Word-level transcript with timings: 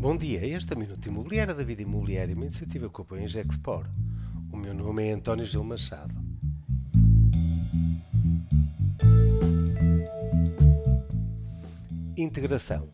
Bom 0.00 0.16
dia, 0.16 0.46
este 0.46 0.72
é 0.72 0.76
o 0.76 0.78
Minuto 0.78 1.04
Imobiliário 1.08 1.52
da 1.52 1.64
Vida 1.64 1.82
Imobiliária, 1.82 2.32
uma 2.32 2.44
iniciativa 2.44 2.88
que 2.88 3.00
apoia 3.00 3.24
a 3.24 3.26
Gexpor. 3.26 3.84
O 4.52 4.56
meu 4.56 4.72
nome 4.72 5.04
é 5.04 5.10
António 5.10 5.44
Gil 5.44 5.64
Machado. 5.64 6.14
Integração. 12.16 12.88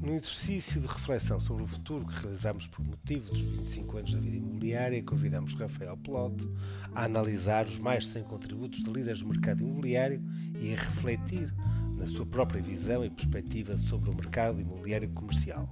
No 0.00 0.12
exercício 0.12 0.80
de 0.80 0.86
reflexão 0.86 1.40
sobre 1.40 1.64
o 1.64 1.66
futuro 1.66 2.06
que 2.06 2.22
realizamos 2.22 2.68
por 2.68 2.86
motivo 2.86 3.28
dos 3.32 3.40
25 3.40 3.98
anos 3.98 4.14
da 4.14 4.20
vida 4.20 4.36
imobiliária, 4.36 5.02
convidamos 5.02 5.54
Rafael 5.54 5.96
Pelote 5.96 6.48
a 6.94 7.04
analisar 7.04 7.66
os 7.66 7.80
mais 7.80 8.04
de 8.04 8.10
100 8.10 8.22
contributos 8.22 8.84
de 8.84 8.92
líderes 8.92 9.22
do 9.22 9.26
mercado 9.26 9.64
imobiliário 9.64 10.22
e 10.60 10.72
a 10.72 10.76
refletir 10.76 11.52
na 12.00 12.08
sua 12.08 12.24
própria 12.24 12.62
visão 12.62 13.04
e 13.04 13.10
perspectiva 13.10 13.76
sobre 13.76 14.08
o 14.08 14.14
mercado 14.14 14.58
imobiliário 14.58 15.10
comercial. 15.10 15.68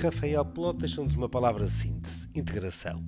Rafael 0.00 0.44
Pelot 0.44 0.78
deixou-nos 0.78 1.16
uma 1.16 1.28
palavra 1.28 1.66
síntese: 1.68 2.28
integração. 2.34 3.04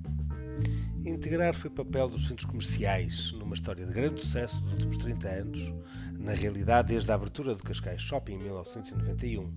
Integrar 1.05 1.53
foi 1.53 1.69
papel 1.69 2.09
dos 2.09 2.27
centros 2.27 2.45
comerciais 2.45 3.31
numa 3.31 3.55
história 3.55 3.85
de 3.85 3.93
grande 3.93 4.19
sucesso 4.19 4.61
dos 4.61 4.73
últimos 4.73 4.97
30 4.97 5.29
anos, 5.29 5.73
na 6.19 6.33
realidade 6.33 6.89
desde 6.89 7.09
a 7.09 7.15
abertura 7.15 7.55
do 7.55 7.63
Cascais 7.63 8.01
Shopping 8.01 8.33
em 8.33 8.39
1991. 8.39 9.53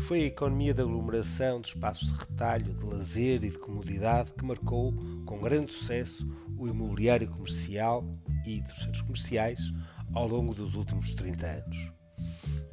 Foi 0.00 0.22
a 0.22 0.26
economia 0.26 0.74
da 0.74 0.82
aglomeração 0.82 1.60
de 1.60 1.68
espaços 1.68 2.12
de 2.12 2.18
retalho, 2.18 2.74
de 2.74 2.84
lazer 2.84 3.44
e 3.44 3.50
de 3.50 3.58
comodidade 3.58 4.32
que 4.32 4.44
marcou 4.44 4.92
com 5.24 5.38
grande 5.38 5.72
sucesso 5.72 6.26
o 6.58 6.66
imobiliário 6.66 7.28
comercial 7.28 8.04
e 8.44 8.60
dos 8.62 8.78
centros 8.78 9.02
comerciais 9.02 9.60
ao 10.12 10.26
longo 10.26 10.54
dos 10.54 10.74
últimos 10.74 11.14
30 11.14 11.46
anos. 11.46 11.92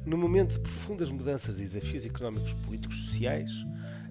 No 0.04 0.16
momento 0.16 0.54
de 0.54 0.60
profundas 0.60 1.10
mudanças 1.10 1.60
e 1.60 1.64
desafios 1.64 2.06
económicos, 2.06 2.52
políticos 2.52 2.98
e 2.98 3.06
sociais, 3.06 3.52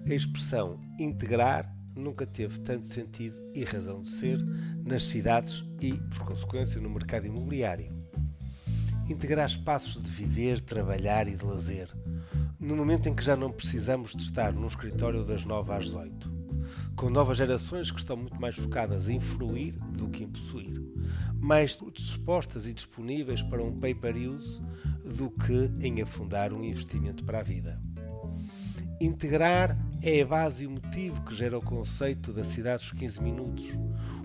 a 0.06 0.14
expressão 0.14 0.78
integrar 0.98 1.74
nunca 1.94 2.26
teve 2.26 2.60
tanto 2.60 2.86
sentido 2.86 3.36
e 3.54 3.64
razão 3.64 4.02
de 4.02 4.08
ser 4.10 4.38
nas 4.84 5.04
cidades 5.04 5.64
e, 5.80 5.92
por 5.94 6.24
consequência, 6.24 6.80
no 6.80 6.88
mercado 6.88 7.26
imobiliário. 7.26 7.92
Integrar 9.08 9.46
espaços 9.46 10.00
de 10.00 10.08
viver, 10.08 10.60
trabalhar 10.60 11.26
e 11.26 11.36
de 11.36 11.44
lazer, 11.44 11.88
no 12.58 12.76
momento 12.76 13.08
em 13.08 13.14
que 13.14 13.24
já 13.24 13.36
não 13.36 13.50
precisamos 13.50 14.14
de 14.14 14.22
estar 14.22 14.52
num 14.52 14.68
escritório 14.68 15.24
das 15.24 15.44
9 15.44 15.72
às 15.72 15.86
18 15.86 16.39
com 16.96 17.10
novas 17.10 17.36
gerações 17.36 17.90
que 17.90 17.98
estão 17.98 18.16
muito 18.16 18.40
mais 18.40 18.56
focadas 18.56 19.08
em 19.08 19.20
fruir 19.20 19.74
do 19.92 20.08
que 20.08 20.24
em 20.24 20.28
possuir, 20.28 20.80
mais 21.38 21.78
dispostas 21.92 22.66
e 22.66 22.72
disponíveis 22.72 23.42
para 23.42 23.62
um 23.62 23.78
pay-per-use 23.78 24.60
do 25.16 25.30
que 25.30 25.70
em 25.80 26.00
afundar 26.02 26.52
um 26.52 26.64
investimento 26.64 27.24
para 27.24 27.40
a 27.40 27.42
vida. 27.42 27.80
Integrar 29.00 29.78
é 30.02 30.20
a 30.20 30.26
base 30.26 30.64
e 30.64 30.66
o 30.66 30.70
motivo 30.72 31.24
que 31.24 31.34
gera 31.34 31.56
o 31.56 31.64
conceito 31.64 32.34
da 32.34 32.44
cidade 32.44 32.82
dos 32.82 32.92
15 32.92 33.22
minutos, 33.22 33.64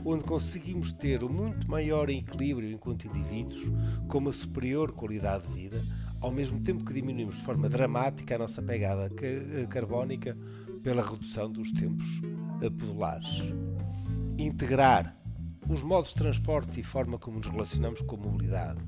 onde 0.04 0.26
conseguimos 0.26 0.92
ter 0.92 1.23
um 1.23 1.30
muito 1.30 1.70
maior 1.70 2.10
equilíbrio 2.10 2.70
enquanto 2.70 3.08
indivíduos, 3.08 3.64
com 4.10 4.18
uma 4.18 4.34
superior 4.34 4.92
qualidade 4.92 5.48
de 5.48 5.54
vida, 5.54 5.82
ao 6.26 6.31
mesmo 6.31 6.59
tempo 6.59 6.84
que 6.84 6.92
diminuímos 6.92 7.36
de 7.36 7.44
forma 7.44 7.70
dramática 7.70 8.34
a 8.34 8.40
nossa 8.40 8.59
pegada 8.59 9.12
carbónica 9.70 10.36
pela 10.82 11.08
redução 11.08 11.52
dos 11.52 11.72
tempos 11.72 12.20
pedulares. 12.59 13.44
Integrar 14.36 15.16
os 15.70 15.84
modos 15.84 16.09
de 16.09 16.16
transporte 16.16 16.80
e 16.80 16.84
forma 16.84 17.20
como 17.20 17.38
nos 17.38 17.48
relacionamos 17.48 18.02
com 18.02 18.16
a 18.16 18.20
mobilidade. 18.20 18.80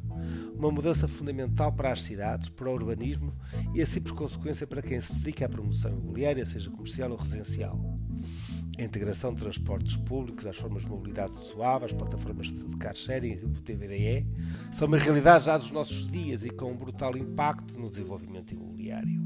Uma 0.56 0.72
mudança 0.72 1.08
fundamental 1.08 1.72
para 1.72 1.94
as 1.94 2.02
cidades, 2.02 2.50
para 2.50 2.70
o 2.70 2.74
urbanismo 2.74 3.32
e, 3.74 3.82
assim 3.84 4.02
por 4.02 4.16
consequência, 4.16 4.66
para 4.66 4.82
quem 4.82 5.00
se 5.00 5.14
dedica 5.20 5.46
à 5.46 5.50
promoção 5.50 5.92
imobiliária, 5.92 6.46
seja 6.48 6.72
comercial 6.72 7.12
ou 7.12 7.18
residencial. 7.18 7.80
A 8.80 8.84
integração 8.84 9.34
de 9.34 9.40
transportes 9.40 9.98
públicos, 9.98 10.46
as 10.46 10.56
formas 10.56 10.84
de 10.84 10.90
mobilidade 10.90 11.36
suave, 11.36 11.86
as 11.86 11.94
plataformas 11.94 12.48
de 12.48 12.64
car 12.78 12.94
sharing 12.96 13.40
o 13.44 13.50
TVDE 13.62 14.28
são 14.72 14.88
uma 14.88 15.00
realidade 15.00 15.46
já 15.46 15.58
dos 15.58 15.72
nossos 15.72 16.06
dias 16.06 16.46
e 16.46 16.52
com 16.52 16.72
um 16.72 16.78
brutal 16.78 17.18
impacto 17.18 17.78
no 17.80 17.90
desenvolvimento 17.90 18.52
imobiliário. 18.52 19.20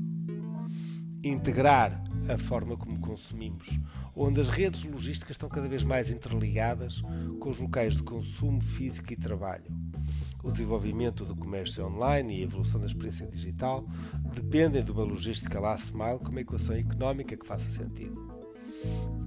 Integrar 1.22 2.01
a 2.29 2.38
forma 2.38 2.78
como 2.78 2.97
consumimos, 3.01 3.78
onde 4.16 4.40
as 4.40 4.47
redes 4.47 4.85
logísticas 4.85 5.35
estão 5.35 5.50
cada 5.50 5.67
vez 5.67 5.84
mais 5.84 6.09
interligadas 6.09 7.01
com 7.38 7.50
os 7.50 7.59
locais 7.59 7.97
de 7.97 8.03
consumo 8.03 8.61
físico 8.61 9.11
e 9.11 9.17
trabalho. 9.17 9.69
O 10.41 10.50
desenvolvimento 10.50 11.25
do 11.25 11.35
comércio 11.35 11.85
online 11.85 12.38
e 12.38 12.41
a 12.41 12.45
evolução 12.45 12.79
da 12.79 12.88
experiência 12.88 13.28
digital 13.28 13.85
dependem 14.34 14.81
de 14.81 14.91
uma 14.91 15.03
logística 15.03 15.59
last 15.59 15.94
mile 15.94 16.19
com 16.19 16.29
uma 16.29 16.41
equação 16.41 16.75
económica 16.75 17.35
que 17.35 17.45
faça 17.45 17.69
sentido. 17.69 18.41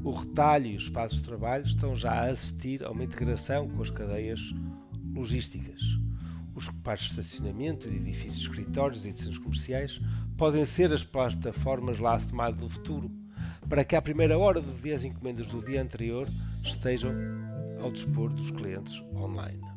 O 0.02 0.10
retalho 0.10 0.66
e 0.66 0.76
os 0.76 0.84
espaços 0.84 1.18
de 1.18 1.24
trabalho 1.24 1.64
estão 1.64 1.94
já 1.96 2.12
a 2.12 2.24
assistir 2.24 2.84
a 2.84 2.90
uma 2.90 3.04
integração 3.04 3.68
com 3.68 3.82
as 3.82 3.90
cadeias 3.90 4.54
logísticas. 5.14 5.80
Os 6.54 6.68
parques 6.82 7.06
de 7.06 7.20
estacionamento 7.20 7.88
de 7.88 7.96
edifícios 7.96 8.40
de 8.40 8.48
escritórios 8.48 9.06
e 9.06 9.12
de 9.12 9.18
centros 9.18 9.38
comerciais 9.38 10.00
podem 10.36 10.64
ser 10.64 10.92
as 10.92 11.02
plataformas 11.02 11.98
last 11.98 12.34
mile 12.34 12.52
do 12.52 12.68
futuro, 12.68 13.10
para 13.68 13.84
que 13.84 13.96
à 13.96 14.02
primeira 14.02 14.38
hora 14.38 14.60
do 14.60 14.72
dia 14.82 14.94
as 14.94 15.04
encomendas 15.04 15.46
do 15.46 15.62
dia 15.62 15.82
anterior 15.82 16.28
estejam 16.62 17.12
ao 17.82 17.90
dispor 17.90 18.30
dos 18.30 18.50
clientes 18.50 19.02
online. 19.16 19.73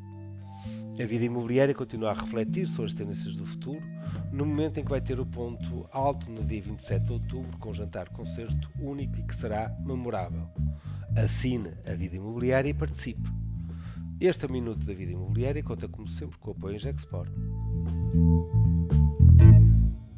A 1.00 1.06
vida 1.06 1.26
imobiliária 1.26 1.74
continua 1.74 2.12
a 2.12 2.14
refletir 2.14 2.68
sobre 2.68 2.92
as 2.92 2.98
tendências 2.98 3.36
do 3.36 3.46
futuro, 3.46 3.82
no 4.32 4.46
momento 4.46 4.80
em 4.80 4.84
que 4.84 4.90
vai 4.90 5.02
ter 5.02 5.20
o 5.20 5.26
ponto 5.26 5.88
alto 5.92 6.30
no 6.32 6.44
dia 6.44 6.62
27 6.62 7.06
de 7.06 7.14
outubro, 7.14 7.58
com 7.60 7.70
um 7.70 7.74
jantar-concerto 7.74 8.70
único 8.80 9.18
e 9.20 9.24
que 9.24 9.36
será 9.36 9.70
memorável. 9.80 10.48
Assine 11.16 11.74
a 11.86 11.94
vida 11.94 12.16
imobiliária 12.16 12.70
e 12.70 12.74
participe. 12.74 13.30
Este 14.20 14.46
é 14.46 14.48
o 14.48 14.52
Minuto 14.52 14.84
da 14.86 14.94
Vida 14.94 15.12
Imobiliária 15.12 15.60
e 15.60 15.64
conta, 15.64 15.88
como 15.88 16.08
sempre, 16.08 16.40
com 16.40 16.50
o 16.50 16.54
apoio 16.54 16.76
em 16.76 16.80
Gexport. 16.80 17.32